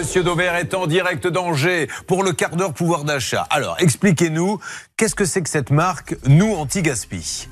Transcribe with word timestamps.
Monsieur 0.00 0.22
Dauvert 0.22 0.56
est 0.56 0.72
en 0.72 0.86
direct 0.86 1.26
d'Angers 1.26 1.86
pour 2.06 2.24
le 2.24 2.32
quart 2.32 2.56
d'heure 2.56 2.72
pouvoir 2.72 3.04
d'achat. 3.04 3.46
Alors, 3.50 3.76
expliquez-nous, 3.80 4.58
qu'est-ce 4.96 5.14
que 5.14 5.26
c'est 5.26 5.42
que 5.42 5.48
cette 5.50 5.68
marque 5.70 6.16
Nous 6.26 6.54
Anti-Gaspi 6.54 7.48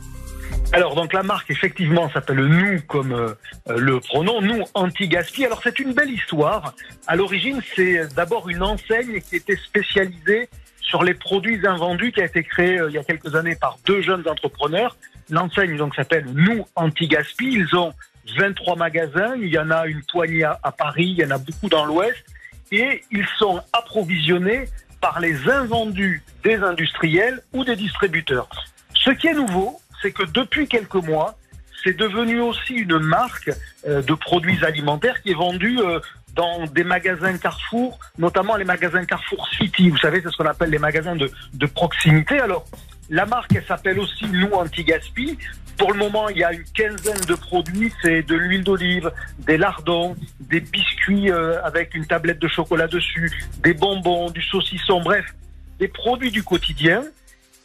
alors 0.72 0.94
donc 0.94 1.12
la 1.12 1.22
marque 1.22 1.50
effectivement 1.50 2.10
s'appelle 2.10 2.44
nous 2.44 2.80
comme 2.86 3.12
euh, 3.12 3.34
le 3.76 4.00
pronom 4.00 4.40
nous 4.40 4.64
anti-gaspi. 4.74 5.44
Alors 5.44 5.60
c'est 5.62 5.78
une 5.78 5.92
belle 5.92 6.10
histoire. 6.10 6.74
À 7.06 7.16
l'origine 7.16 7.60
c'est 7.76 8.14
d'abord 8.14 8.48
une 8.48 8.62
enseigne 8.62 9.20
qui 9.20 9.36
était 9.36 9.56
spécialisée 9.56 10.48
sur 10.80 11.02
les 11.02 11.14
produits 11.14 11.60
invendus 11.66 12.12
qui 12.12 12.22
a 12.22 12.24
été 12.24 12.42
créée 12.44 12.80
euh, 12.80 12.88
il 12.88 12.94
y 12.94 12.98
a 12.98 13.04
quelques 13.04 13.34
années 13.34 13.56
par 13.56 13.78
deux 13.86 14.00
jeunes 14.00 14.26
entrepreneurs. 14.26 14.96
L'enseigne 15.30 15.76
donc 15.76 15.94
s'appelle 15.94 16.26
nous 16.32 16.66
anti-gaspi. 16.76 17.46
Ils 17.46 17.76
ont 17.76 17.92
23 18.38 18.76
magasins, 18.76 19.36
il 19.36 19.48
y 19.48 19.58
en 19.58 19.70
a 19.70 19.86
une 19.86 20.02
poignée 20.02 20.44
à, 20.44 20.58
à 20.62 20.72
Paris, 20.72 21.14
il 21.16 21.18
y 21.18 21.24
en 21.24 21.30
a 21.30 21.38
beaucoup 21.38 21.68
dans 21.68 21.84
l'Ouest 21.84 22.24
et 22.70 23.02
ils 23.10 23.26
sont 23.38 23.60
approvisionnés 23.72 24.68
par 25.00 25.20
les 25.20 25.48
invendus 25.48 26.22
des 26.42 26.56
industriels 26.56 27.40
ou 27.52 27.64
des 27.64 27.76
distributeurs. 27.76 28.48
Ce 28.94 29.10
qui 29.10 29.28
est 29.28 29.34
nouveau, 29.34 29.80
c'est 30.02 30.12
que 30.12 30.24
depuis 30.24 30.66
quelques 30.66 30.94
mois, 30.94 31.36
c'est 31.84 31.96
devenu 31.96 32.40
aussi 32.40 32.74
une 32.74 32.98
marque 32.98 33.50
euh, 33.86 34.02
de 34.02 34.14
produits 34.14 34.64
alimentaires 34.64 35.22
qui 35.22 35.30
est 35.30 35.34
vendue 35.34 35.78
euh, 35.78 36.00
dans 36.34 36.66
des 36.66 36.84
magasins 36.84 37.36
Carrefour, 37.38 37.98
notamment 38.18 38.56
les 38.56 38.64
magasins 38.64 39.04
Carrefour 39.04 39.48
City. 39.56 39.90
Vous 39.90 39.98
savez, 39.98 40.20
c'est 40.22 40.30
ce 40.30 40.36
qu'on 40.36 40.46
appelle 40.46 40.70
les 40.70 40.78
magasins 40.78 41.16
de, 41.16 41.66
proximité. 41.66 42.38
Alors, 42.38 42.64
la 43.10 43.26
marque, 43.26 43.54
elle 43.54 43.64
s'appelle 43.64 43.98
aussi 43.98 44.26
Nous 44.26 44.50
Anti-Gaspi. 44.52 45.38
Pour 45.78 45.92
le 45.92 45.98
moment, 45.98 46.28
il 46.28 46.38
y 46.38 46.44
a 46.44 46.52
une 46.52 46.64
quinzaine 46.64 47.20
de 47.28 47.34
produits. 47.34 47.92
C'est 48.02 48.22
de 48.22 48.34
l'huile 48.34 48.64
d'olive, 48.64 49.12
des 49.38 49.56
lardons, 49.56 50.16
des 50.40 50.60
biscuits 50.60 51.30
euh, 51.30 51.62
avec 51.62 51.94
une 51.94 52.04
tablette 52.04 52.40
de 52.40 52.48
chocolat 52.48 52.88
dessus, 52.88 53.30
des 53.62 53.74
bonbons, 53.74 54.30
du 54.30 54.42
saucisson, 54.42 55.00
bref, 55.00 55.24
des 55.78 55.88
produits 55.88 56.32
du 56.32 56.42
quotidien. 56.42 57.04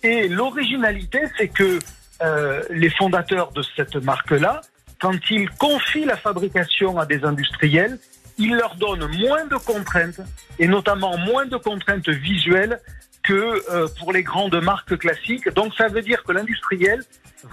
Et 0.04 0.28
l'originalité, 0.28 1.22
c'est 1.38 1.48
que 1.48 1.80
euh, 2.22 2.62
les 2.70 2.92
fondateurs 2.92 3.52
de 3.52 3.64
cette 3.76 3.96
marque-là, 3.96 4.62
quand 5.02 5.18
ils 5.32 5.50
confient 5.50 6.06
la 6.06 6.16
fabrication 6.16 7.00
à 7.00 7.06
des 7.08 7.26
industriels, 7.26 7.98
ils 8.38 8.56
leur 8.56 8.76
donnent 8.76 9.08
moins 9.18 9.46
de 9.46 9.56
contraintes, 9.56 10.22
et 10.60 10.68
notamment 10.68 11.18
moins 11.18 11.46
de 11.46 11.58
contraintes 11.58 12.10
visuelles 12.10 12.80
que 13.24 13.64
euh, 13.72 13.88
pour 14.00 14.12
les 14.14 14.24
grandes 14.24 14.62
marques 14.62 14.98
classiques. 14.98 15.50
Donc 15.54 15.74
ça 15.76 15.88
veut 15.88 16.02
dire 16.02 16.24
que 16.24 16.32
l'industriel 16.32 17.04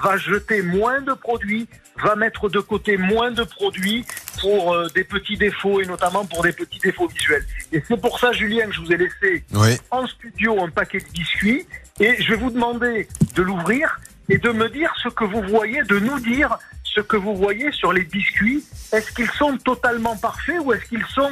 va 0.02 0.16
jeter 0.16 0.62
moins 0.62 1.00
de 1.00 1.12
produits, 1.12 1.68
va 2.02 2.14
mettre 2.16 2.48
de 2.48 2.60
côté 2.60 2.96
moins 2.96 3.30
de 3.30 3.42
produits 3.44 4.04
pour 4.40 4.72
euh, 4.72 4.86
des 4.94 5.04
petits 5.04 5.36
défauts 5.36 5.80
et 5.80 5.86
notamment 5.86 6.24
pour 6.24 6.42
des 6.42 6.52
petits 6.52 6.78
défauts 6.78 7.08
visuels. 7.08 7.44
Et 7.72 7.82
c'est 7.86 8.00
pour 8.00 8.18
ça, 8.18 8.32
Julien, 8.32 8.66
que 8.66 8.72
je 8.72 8.80
vous 8.80 8.92
ai 8.92 8.96
laissé 8.96 9.44
Oui. 9.54 9.76
en 9.90 10.06
studio 10.06 10.62
un 10.62 10.70
paquet 10.70 10.98
de 10.98 11.08
biscuits 11.12 11.66
et 11.98 12.20
je 12.22 12.30
vais 12.30 12.36
vous 12.36 12.50
demander 12.50 13.08
de 13.34 13.42
l'ouvrir 13.42 14.00
et 14.28 14.38
de 14.38 14.50
me 14.50 14.68
dire 14.68 14.92
ce 15.02 15.08
que 15.08 15.24
vous 15.24 15.42
voyez, 15.42 15.82
de 15.82 15.98
nous 15.98 16.20
dire 16.20 16.56
ce 16.84 17.00
que 17.00 17.16
vous 17.16 17.36
voyez 17.36 17.70
sur 17.72 17.92
les 17.92 18.02
biscuits. 18.04 18.64
Est-ce 18.92 19.12
qu'ils 19.12 19.30
sont 19.32 19.56
totalement 19.58 20.16
parfaits 20.16 20.58
ou 20.64 20.72
est-ce 20.72 20.84
qu'ils 20.86 21.06
sont 21.06 21.30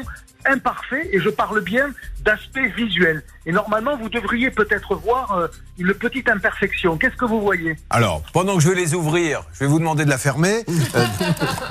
imparfaits 0.48 1.08
Et 1.12 1.20
je 1.20 1.28
parle 1.28 1.60
bien 1.60 1.90
d'aspect 2.22 2.68
visuel. 2.76 3.22
Et 3.46 3.52
normalement, 3.52 3.96
vous 3.96 4.08
devriez 4.08 4.50
peut-être 4.50 4.94
voir 4.94 5.32
euh, 5.32 5.48
une 5.78 5.94
petite 5.94 6.28
imperfection. 6.28 6.96
Qu'est-ce 6.98 7.16
que 7.16 7.24
vous 7.24 7.40
voyez? 7.40 7.76
Alors, 7.90 8.22
pendant 8.32 8.56
que 8.56 8.62
je 8.62 8.68
vais 8.68 8.74
les 8.74 8.94
ouvrir, 8.94 9.42
je 9.52 9.60
vais 9.60 9.66
vous 9.66 9.78
demander 9.78 10.04
de 10.04 10.10
la 10.10 10.18
fermer. 10.18 10.64
Euh, 10.94 11.06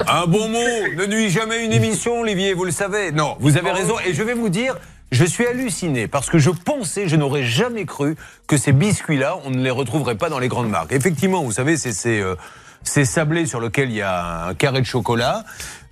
un 0.07 0.25
bon 0.25 0.47
mot 0.49 0.95
ne 0.95 1.05
nuit 1.05 1.29
jamais 1.29 1.63
une 1.65 1.73
émission, 1.73 2.21
Olivier, 2.21 2.53
vous 2.53 2.65
le 2.65 2.71
savez. 2.71 3.11
Non, 3.11 3.35
vous 3.39 3.57
avez 3.57 3.71
raison. 3.71 3.95
Et 4.05 4.13
je 4.13 4.23
vais 4.23 4.33
vous 4.33 4.49
dire, 4.49 4.75
je 5.11 5.25
suis 5.25 5.45
halluciné 5.45 6.07
parce 6.07 6.29
que 6.29 6.37
je 6.37 6.49
pensais, 6.49 7.07
je 7.07 7.15
n'aurais 7.15 7.43
jamais 7.43 7.85
cru 7.85 8.15
que 8.47 8.57
ces 8.57 8.71
biscuits-là, 8.71 9.37
on 9.45 9.51
ne 9.51 9.63
les 9.63 9.69
retrouverait 9.69 10.17
pas 10.17 10.29
dans 10.29 10.39
les 10.39 10.47
grandes 10.47 10.69
marques. 10.69 10.91
Effectivement, 10.91 11.43
vous 11.43 11.51
savez, 11.51 11.77
c'est 11.77 11.93
ces, 11.93 12.19
euh, 12.19 12.35
ces 12.83 13.05
sablés 13.05 13.45
sur 13.45 13.59
lesquels 13.61 13.89
il 13.89 13.97
y 13.97 14.01
a 14.01 14.47
un 14.47 14.53
carré 14.53 14.81
de 14.81 14.85
chocolat. 14.85 15.43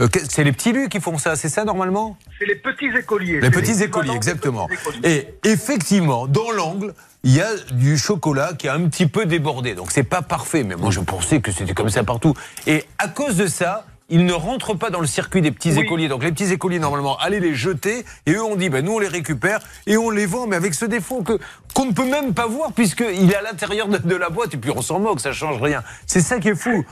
Euh, 0.02 0.08
c'est 0.30 0.44
les 0.44 0.52
petits 0.52 0.72
lus 0.72 0.90
qui 0.90 1.00
font 1.00 1.18
ça, 1.18 1.36
c'est 1.36 1.50
ça 1.50 1.64
normalement 1.66 2.18
C'est 2.40 2.46
les 2.46 2.56
petits 2.56 2.88
écoliers. 2.98 3.40
Les 3.40 3.48
C'est 3.48 3.52
petits 3.52 3.84
écoliers, 3.84 4.14
exactement. 4.14 4.68
petits 4.68 4.82
écoliers. 4.82 5.28
Et 5.44 5.50
effectivement, 5.50 6.28
dans 6.28 6.52
l'angle, 6.52 6.94
il 7.24 7.34
y 7.34 7.42
a 7.42 7.50
du 7.72 7.98
chocolat 7.98 8.54
qui 8.58 8.68
a 8.68 8.74
un 8.74 8.88
petit 8.88 9.08
peu 9.08 9.26
débordé. 9.26 9.74
Donc 9.74 9.92
c'est 9.92 10.04
pas 10.04 10.22
parfait, 10.22 10.64
mais 10.64 10.76
moi 10.76 10.92
je 10.92 11.00
pensais 11.00 11.42
que 11.42 11.52
c'était 11.52 11.74
comme 11.74 11.90
ça 11.90 12.04
partout. 12.04 12.34
Et 12.68 12.86
à 13.00 13.08
cause 13.08 13.36
de 13.36 13.48
ça, 13.48 13.86
ils 14.10 14.26
ne 14.26 14.34
rentrent 14.34 14.74
pas 14.76 14.90
dans 14.90 15.00
le 15.00 15.08
circuit 15.08 15.42
des 15.42 15.52
petits 15.52 15.72
Oui. 15.72 15.80
écoliers. 15.80 16.08
Donc 16.08 16.24
les 16.24 16.32
petits 16.32 16.52
écoliers, 16.52 16.80
normalement, 16.80 17.18
allez 17.18 17.40
les 17.40 17.56
jeter. 17.56 18.06
Et 18.26 18.34
eux, 18.34 18.44
on 18.44 18.56
dit, 18.56 18.70
ben, 18.70 18.86
nous, 18.86 18.94
on 18.94 19.00
les 19.00 19.08
récupère 19.08 19.60
et 19.88 19.98
on 19.98 20.10
les 20.10 20.26
vend, 20.26 20.46
mais 20.48 20.56
avec 20.56 20.74
ce 20.74 20.86
défaut 20.86 21.24
que 21.24 21.40
qu'on 21.74 21.86
ne 21.88 21.92
peut 21.94 22.06
même 22.10 22.34
pas 22.34 22.46
voir 22.48 22.72
puisqu'il 22.72 23.32
est 23.32 23.36
à 23.36 23.42
l'intérieur 23.42 23.88
de, 23.88 23.98
de 23.98 24.16
la 24.16 24.30
boîte. 24.30 24.54
Et 24.54 24.58
puis 24.58 24.72
on 24.72 24.82
s'en 24.82 25.00
moque, 25.00 25.20
ça 25.20 25.34
change 25.34 25.62
rien. 25.62 25.84
C'est 26.08 26.22
ça 26.22 26.40
qui 26.40 26.50
est 26.50 26.56
fou. 26.56 26.86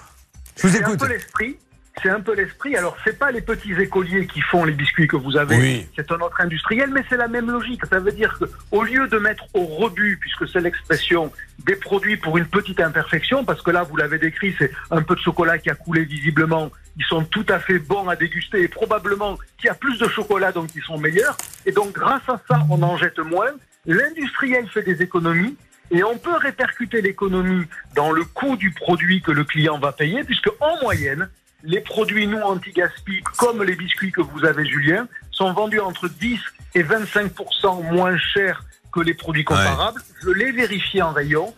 Je 0.57 0.67
vous 0.67 0.73
C'est 0.73 0.83
un 0.83 0.87
écoute. 0.87 0.99
peu 0.99 1.07
l'esprit. 1.07 1.57
C'est 2.01 2.09
un 2.09 2.21
peu 2.21 2.35
l'esprit. 2.35 2.75
Alors, 2.75 2.97
c'est 3.03 3.19
pas 3.19 3.31
les 3.31 3.41
petits 3.41 3.73
écoliers 3.73 4.25
qui 4.25 4.41
font 4.41 4.65
les 4.65 4.73
biscuits 4.73 5.07
que 5.07 5.15
vous 5.15 5.37
avez. 5.37 5.57
Oui. 5.57 5.87
C'est 5.95 6.11
un 6.11 6.19
autre 6.19 6.41
industriel, 6.41 6.89
mais 6.91 7.03
c'est 7.07 7.17
la 7.17 7.27
même 7.27 7.51
logique. 7.51 7.85
Ça 7.85 7.99
veut 7.99 8.11
dire 8.11 8.37
que, 8.39 8.45
au 8.71 8.83
lieu 8.83 9.07
de 9.07 9.17
mettre 9.19 9.45
au 9.53 9.63
rebut, 9.63 10.17
puisque 10.19 10.47
c'est 10.49 10.59
l'expression, 10.59 11.31
des 11.65 11.75
produits 11.75 12.17
pour 12.17 12.37
une 12.37 12.47
petite 12.47 12.79
imperfection, 12.79 13.45
parce 13.45 13.61
que 13.61 13.71
là, 13.71 13.83
vous 13.83 13.95
l'avez 13.95 14.17
décrit, 14.17 14.55
c'est 14.57 14.71
un 14.89 15.03
peu 15.03 15.15
de 15.15 15.21
chocolat 15.21 15.59
qui 15.59 15.69
a 15.69 15.75
coulé 15.75 16.03
visiblement. 16.03 16.71
Ils 16.97 17.05
sont 17.05 17.23
tout 17.23 17.45
à 17.49 17.59
fait 17.59 17.79
bons 17.79 18.07
à 18.09 18.15
déguster 18.15 18.61
et 18.63 18.67
probablement 18.67 19.37
qu'il 19.57 19.67
y 19.67 19.69
a 19.69 19.75
plus 19.75 19.97
de 19.99 20.07
chocolat, 20.07 20.51
donc 20.51 20.69
ils 20.75 20.83
sont 20.83 20.97
meilleurs. 20.97 21.37
Et 21.65 21.71
donc, 21.71 21.93
grâce 21.93 22.27
à 22.27 22.41
ça, 22.47 22.65
on 22.69 22.81
en 22.81 22.97
jette 22.97 23.19
moins. 23.19 23.51
L'industriel 23.85 24.67
fait 24.67 24.83
des 24.83 25.01
économies. 25.01 25.55
Et 25.91 26.03
on 26.03 26.17
peut 26.17 26.35
répercuter 26.37 27.01
l'économie 27.01 27.65
dans 27.95 28.11
le 28.11 28.23
coût 28.23 28.55
du 28.55 28.71
produit 28.71 29.21
que 29.21 29.31
le 29.31 29.43
client 29.43 29.77
va 29.77 29.91
payer, 29.91 30.23
puisque 30.23 30.49
en 30.59 30.81
moyenne, 30.81 31.29
les 31.63 31.79
produits 31.79 32.27
non 32.27 32.43
anti-gaspi, 32.43 33.21
comme 33.37 33.63
les 33.63 33.75
biscuits 33.75 34.11
que 34.11 34.21
vous 34.21 34.45
avez, 34.45 34.65
Julien, 34.65 35.07
sont 35.31 35.53
vendus 35.53 35.79
entre 35.79 36.09
10 36.09 36.39
et 36.75 36.83
25% 36.83 37.91
moins 37.91 38.17
chers 38.17 38.63
que 38.91 38.99
les 38.99 39.13
produits 39.13 39.45
comparables. 39.45 40.01
Je 40.21 40.29
l'ai 40.29 40.51
vérifié 40.51 41.01
en 41.01 41.11
rayon. 41.11 41.53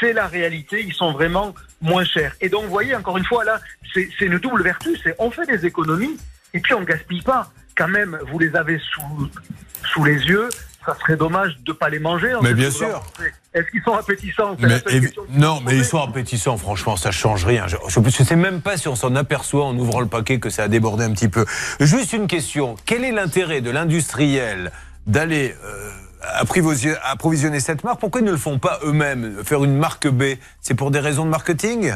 C'est 0.00 0.12
la 0.12 0.26
réalité. 0.26 0.82
Ils 0.82 0.94
sont 0.94 1.12
vraiment 1.12 1.54
moins 1.80 2.04
chers. 2.04 2.34
Et 2.40 2.48
donc, 2.48 2.64
vous 2.64 2.70
voyez, 2.70 2.96
encore 2.96 3.18
une 3.18 3.24
fois, 3.24 3.44
là, 3.44 3.60
c'est 3.92 4.08
c'est 4.18 4.24
une 4.24 4.38
double 4.38 4.62
vertu. 4.62 4.96
C'est 5.02 5.14
on 5.18 5.30
fait 5.30 5.46
des 5.46 5.66
économies 5.66 6.16
et 6.54 6.60
puis 6.60 6.74
on 6.74 6.82
gaspille 6.82 7.22
pas. 7.22 7.52
Quand 7.76 7.88
même, 7.88 8.18
vous 8.30 8.38
les 8.38 8.56
avez 8.56 8.78
sous, 8.78 9.30
sous 9.92 10.04
les 10.04 10.16
yeux. 10.26 10.48
Ça 10.86 10.96
serait 11.00 11.16
dommage 11.16 11.58
de 11.64 11.72
pas 11.72 11.88
les 11.90 11.98
manger. 11.98 12.34
en 12.34 12.42
Mais 12.42 12.48
fait, 12.50 12.54
bien 12.54 12.70
sûr. 12.70 13.02
Est-ce 13.52 13.70
qu'ils 13.70 13.82
sont 13.82 13.94
appétissants 13.94 14.56
Mais 14.58 14.80
non, 15.30 15.60
mais 15.64 15.76
ils 15.76 15.84
sont 15.84 16.00
appétissants, 16.02 16.56
franchement, 16.56 16.96
ça 16.96 17.10
change 17.10 17.44
rien. 17.44 17.66
Je 17.66 18.00
ne 18.00 18.10
sais 18.10 18.36
même 18.36 18.62
pas 18.62 18.76
si 18.76 18.88
on 18.88 18.94
s'en 18.94 19.14
aperçoit 19.14 19.64
en 19.66 19.76
ouvrant 19.76 20.00
le 20.00 20.06
paquet 20.06 20.38
que 20.38 20.48
ça 20.48 20.64
a 20.64 20.68
débordé 20.68 21.04
un 21.04 21.12
petit 21.12 21.28
peu. 21.28 21.44
Juste 21.80 22.12
une 22.14 22.26
question, 22.26 22.76
quel 22.86 23.04
est 23.04 23.12
l'intérêt 23.12 23.60
de 23.60 23.70
l'industriel 23.70 24.72
d'aller 25.06 25.54
euh, 25.64 25.90
approvisionner 27.02 27.60
cette 27.60 27.84
marque? 27.84 28.00
Pourquoi 28.00 28.20
ils 28.22 28.26
ne 28.26 28.32
le 28.32 28.38
font 28.38 28.58
pas 28.58 28.78
eux-mêmes, 28.84 29.44
faire 29.44 29.62
une 29.64 29.76
marque 29.76 30.08
B? 30.08 30.36
C'est 30.60 30.74
pour 30.74 30.90
des 30.90 31.00
raisons 31.00 31.24
de 31.24 31.30
marketing? 31.30 31.94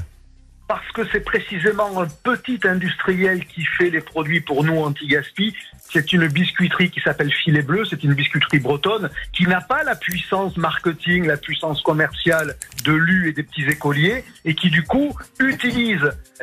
Parce 0.67 0.91
que 0.93 1.03
c'est 1.13 1.21
précisément 1.21 2.01
un 2.01 2.07
petit 2.23 2.59
industriel 2.65 3.45
qui 3.47 3.65
fait 3.65 3.91
les 3.91 4.01
produits 4.01 4.41
pour 4.41 4.65
nous 4.65 4.79
anti-gaspi. 4.79 5.55
C'est 5.93 6.13
une 6.13 6.27
biscuiterie 6.27 6.91
qui 6.91 7.01
s'appelle 7.01 7.33
Filet 7.33 7.63
Bleu, 7.63 7.85
c'est 7.89 8.03
une 8.03 8.15
biscuiterie 8.15 8.59
bretonne 8.59 9.11
qui 9.33 9.47
n'a 9.47 9.61
pas 9.61 9.85
la 9.85 9.95
puissance 9.95 10.57
marketing, 10.57 11.27
la 11.27 11.37
puissance 11.37 11.83
commerciale 11.83 12.57
de 12.85 12.93
l'U 12.93 13.29
et 13.29 13.33
des 13.33 13.45
petits 13.45 13.63
écoliers 13.63 14.25
et 14.45 14.55
qui 14.57 14.71
du 14.71 14.83
coup 14.83 15.15
utilise 15.39 16.01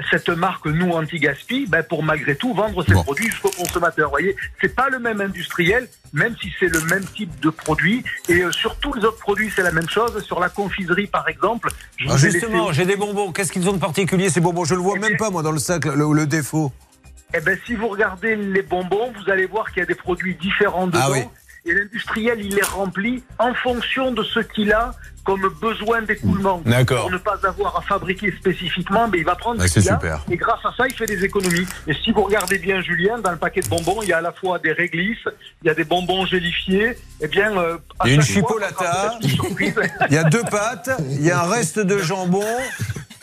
cette 0.09 0.29
marque 0.29 0.67
nous 0.67 0.91
anti-gaspi 0.91 1.65
ben, 1.67 1.83
pour 1.83 2.01
malgré 2.03 2.35
tout 2.35 2.53
vendre 2.53 2.83
ses 2.85 2.93
Bon. 2.93 3.03
produits 3.03 3.29
jusqu'au 3.29 3.49
consommateur. 3.49 4.07
Vous 4.07 4.11
voyez, 4.13 4.35
c'est 4.61 4.73
pas 4.73 4.89
le 4.89 4.99
même 4.99 5.19
industriel, 5.19 5.87
même 6.13 6.35
si 6.41 6.49
c'est 6.59 6.67
le 6.71 6.79
même 6.85 7.03
type 7.05 7.37
de 7.41 7.49
produit. 7.49 8.03
Et 8.29 8.43
euh, 8.43 8.51
sur 8.53 8.77
tous 8.77 8.93
les 8.93 9.03
autres 9.03 9.19
produits, 9.19 9.51
c'est 9.53 9.63
la 9.63 9.71
même 9.73 9.89
chose. 9.89 10.23
Sur 10.23 10.39
la 10.39 10.47
confiserie, 10.49 11.07
par 11.07 11.27
exemple, 11.27 11.69
je 11.97 12.05
Ah, 12.07 12.11
vous 12.13 12.17
Justement, 12.17 12.71
j'ai 12.71 12.85
des 12.85 12.95
bonbons. 12.95 13.31
Qu'est-ce 13.33 13.51
qu'ils 13.51 13.67
ont 13.69 13.73
de 13.73 13.79
particulier 13.79 14.29
ces 14.29 14.39
bonbons? 14.39 14.63
Je 14.65 14.75
le 14.75 14.81
vois 14.81 14.93
Eh 14.95 14.99
même 14.99 15.17
pas 15.17 15.29
moi 15.29 15.43
dans 15.43 15.51
le 15.51 15.59
sac, 15.59 15.85
le, 15.85 16.13
le 16.13 16.25
défaut. 16.25 16.71
Eh 17.33 17.39
ben, 17.41 17.57
si 17.65 17.75
vous 17.75 17.87
regardez 17.87 18.35
les 18.35 18.61
bonbons, 18.61 19.11
vous 19.17 19.29
allez 19.31 19.45
voir 19.45 19.69
qu'il 19.71 19.79
y 19.79 19.83
a 19.83 19.85
des 19.85 19.95
produits 19.95 20.35
différents 20.35 20.87
dedans. 20.87 20.99
Ah 21.03 21.11
oui. 21.11 21.19
Et 21.63 21.73
l'industriel, 21.73 22.39
il 22.43 22.55
les 22.55 22.61
remplit 22.63 23.23
en 23.37 23.53
fonction 23.53 24.11
de 24.11 24.23
ce 24.23 24.39
qu'il 24.39 24.73
a 24.73 24.91
comme 25.23 25.47
besoin 25.61 26.01
d'écoulement. 26.01 26.63
D'accord. 26.65 27.01
Pour 27.03 27.11
ne 27.11 27.17
pas 27.19 27.37
avoir 27.43 27.77
à 27.77 27.81
fabriquer 27.81 28.31
spécifiquement, 28.31 29.07
mais 29.07 29.19
il 29.19 29.23
va 29.25 29.35
prendre 29.35 29.61
Ouais, 29.61 29.67
ce 29.67 29.75
c'est 29.75 29.81
qu'il 29.81 29.91
a. 29.91 29.99
super. 29.99 30.25
Et 30.31 30.35
grâce 30.37 30.65
à 30.65 30.73
ça, 30.75 30.87
il 30.87 30.95
fait 30.95 31.05
des 31.05 31.23
économies. 31.23 31.67
Et 31.85 31.93
si 31.93 32.11
vous 32.11 32.23
regardez 32.23 32.57
bien, 32.57 32.81
Julien, 32.81 33.19
dans 33.19 33.29
le 33.29 33.37
paquet 33.37 33.61
de 33.61 33.67
bonbons, 33.69 33.99
il 34.01 34.09
y 34.09 34.13
a 34.13 34.17
à 34.17 34.21
la 34.21 34.31
fois 34.31 34.57
des 34.57 34.71
réglisses, 34.71 35.27
il 35.61 35.67
y 35.67 35.69
a 35.69 35.75
des 35.75 35.83
bonbons 35.83 36.25
gélifiés. 36.25 36.97
Eh 37.21 37.27
bien, 37.27 37.55
euh, 37.55 37.77
à 37.99 38.07
Il 38.07 38.09
y 38.09 38.11
a 38.13 38.15
une 38.15 38.23
chipolata. 38.23 39.19
Il 40.09 40.13
y 40.15 40.17
a 40.17 40.23
deux 40.23 40.43
pâtes, 40.49 40.89
il 41.07 41.23
y 41.23 41.29
a 41.29 41.41
un 41.43 41.47
reste 41.49 41.77
de 41.79 41.97
jambon. 42.03 42.41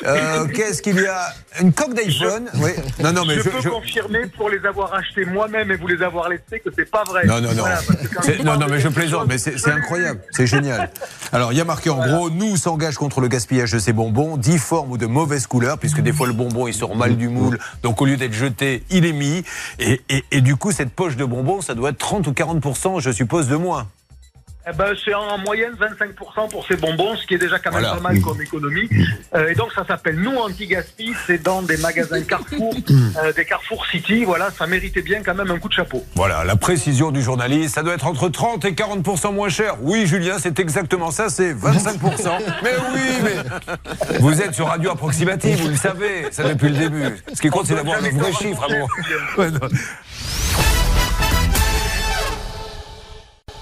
Euh, 0.05 0.47
Qu'est-ce 0.55 0.81
qu'il 0.81 0.97
y 1.00 1.06
a 1.06 1.33
Une 1.61 1.73
coque 1.73 1.93
d'iPhone 1.95 2.49
Oui. 2.61 2.71
Non, 3.03 3.12
non, 3.12 3.25
mais 3.27 3.35
je, 3.35 3.43
je 3.43 3.49
peux 3.49 3.71
confirmer 3.71 4.27
pour 4.27 4.49
les 4.49 4.65
avoir 4.65 4.95
achetés 4.95 5.25
moi-même 5.25 5.71
et 5.73 5.77
vous 5.77 5.89
les 5.89 6.03
avoir 6.03 6.29
laissés 6.29 6.61
que 6.65 6.71
c'est 6.77 6.89
pas 6.89 7.03
vrai. 7.05 7.27
Non, 7.27 7.41
non, 7.41 7.53
non. 7.53 7.65
non, 8.45 8.56
non, 8.59 8.67
mais 8.71 8.79
je 8.81 8.89
plaisante, 8.89 9.27
mais 9.29 9.39
c'est 9.39 9.69
incroyable. 9.71 10.21
C'est 10.31 10.47
génial. 10.47 10.91
Alors, 11.33 11.53
il 11.53 11.59
y 11.59 11.61
a 11.61 11.65
marqué 11.65 11.91
en 11.91 11.99
gros, 11.99 12.31
nous 12.31 12.56
s'engage 12.56 12.97
contre 12.97 13.21
le 13.21 13.29
gaspillage 13.29 13.73
de 13.73 13.79
ces 13.79 13.93
bonbons, 13.93 14.37
difformes 14.37 14.93
ou 14.93 14.99
de 14.99 15.06
mauvaise 15.06 15.47
couleur, 15.47 15.79
puisque 15.79 16.00
des 16.00 16.12
fois 16.12 16.27
le 16.27 16.33
bonbon 16.33 16.69
il 16.69 16.75
sort 16.75 16.95
mal 16.95 17.17
du 17.17 17.29
moule, 17.29 17.59
donc 17.83 18.00
au 18.00 18.05
lieu 18.06 18.17
d'être 18.17 18.33
jeté, 18.35 18.85
il 18.91 19.05
est 19.05 19.12
mis. 19.12 19.43
Et, 19.81 20.00
et, 20.09 20.25
et 20.31 20.41
du 20.41 20.56
coup, 20.56 20.71
cette 20.73 20.91
poche 20.91 21.17
de 21.17 21.25
bonbons, 21.25 21.61
ça 21.61 21.75
doit 21.75 21.91
être 21.91 21.99
30 21.99 22.27
ou 22.29 22.33
40%, 22.33 23.00
je 23.00 23.11
suppose, 23.11 23.49
de 23.49 23.56
moins. 23.56 23.89
Eh 24.66 24.76
ben, 24.76 24.93
c'est 25.02 25.14
en 25.14 25.38
moyenne 25.38 25.72
25% 25.81 26.50
pour 26.50 26.66
ces 26.66 26.76
bonbons, 26.76 27.16
ce 27.16 27.26
qui 27.26 27.34
est 27.34 27.38
déjà 27.38 27.58
quand 27.58 27.72
même 27.72 27.84
pas 27.84 28.00
mal 28.00 28.20
comme 28.20 28.40
économie. 28.43 28.88
Euh, 29.34 29.49
et 29.49 29.55
donc 29.55 29.72
ça 29.72 29.87
s'appelle 29.87 30.16
Nous 30.16 30.37
Anti-Gaspi, 30.37 31.14
c'est 31.26 31.43
dans 31.43 31.62
des 31.62 31.78
magasins 31.78 32.20
Carrefour, 32.28 32.75
euh, 32.90 33.32
des 33.32 33.44
Carrefour 33.46 33.87
City. 33.87 34.25
Voilà, 34.25 34.50
ça 34.50 34.66
méritait 34.66 35.00
bien 35.00 35.22
quand 35.22 35.34
même 35.34 35.50
un 35.50 35.58
coup 35.58 35.69
de 35.69 35.72
chapeau. 35.72 36.05
Voilà, 36.16 36.44
la 36.44 36.56
précision 36.56 37.10
du 37.10 37.22
journaliste, 37.22 37.76
ça 37.76 37.82
doit 37.82 37.94
être 37.94 38.06
entre 38.06 38.28
30 38.28 38.64
et 38.66 38.72
40% 38.72 39.32
moins 39.32 39.49
cher. 39.49 39.76
Oui, 39.81 40.06
Julien, 40.06 40.37
c'est 40.38 40.58
exactement 40.58 41.11
ça, 41.12 41.31
c'est 41.31 41.54
25%. 41.54 42.28
mais 42.62 42.72
oui, 42.94 43.00
mais 43.22 44.19
vous 44.19 44.43
êtes 44.43 44.54
sur 44.54 44.66
radio 44.66 44.90
approximative, 44.90 45.62
vous 45.62 45.69
le 45.69 45.76
savez, 45.76 46.26
ça 46.31 46.43
depuis 46.44 46.69
le 46.69 46.76
début. 46.76 47.16
Ce 47.32 47.40
qui 47.40 47.49
compte, 47.49 47.66
c'est 47.66 47.75
d'avoir 47.75 47.99
un 47.99 48.11
vrai 48.11 48.32
chiffre. 48.32 48.66